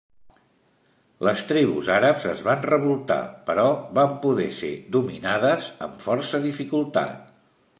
[1.27, 3.19] Les tribus àrabs es van revoltar,
[3.49, 3.67] però
[3.99, 7.33] van poder ser dominades amb força dificultat.